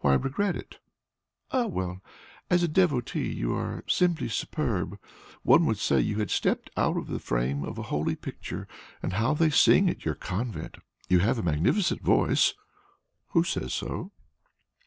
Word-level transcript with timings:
"Why 0.00 0.12
regret 0.16 0.54
it?" 0.54 0.80
"Ah 1.50 1.64
well! 1.64 2.02
As 2.50 2.62
a 2.62 2.68
devotee 2.68 3.32
you 3.32 3.54
are 3.54 3.84
simply 3.88 4.28
superb; 4.28 4.98
one 5.44 5.64
would 5.64 5.78
say 5.78 5.98
you 5.98 6.18
had 6.18 6.30
stepped 6.30 6.68
out 6.76 6.98
of 6.98 7.06
the 7.06 7.18
frame 7.18 7.64
of 7.64 7.78
a 7.78 7.84
holy 7.84 8.14
picture. 8.14 8.68
And 9.02 9.14
how 9.14 9.32
they 9.32 9.48
sing 9.48 9.88
at 9.88 10.04
your 10.04 10.14
convent! 10.14 10.76
You 11.08 11.20
have 11.20 11.38
a 11.38 11.42
magnificent 11.42 12.02
voice." 12.02 12.52
"Who 13.28 13.44
says 13.44 13.72
so?" 13.72 14.12